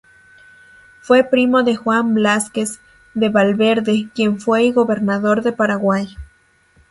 Fue 1.01 1.23
primo 1.23 1.61
de 1.61 1.75
Juan 1.75 2.15
Blázquez 2.15 2.81
de 3.13 3.29
Valverde, 3.29 4.09
quien 4.15 4.39
fue 4.39 4.63
y 4.63 4.71
Gobernador 4.71 5.43
de 5.43 5.51
Paraguay. 5.53 6.17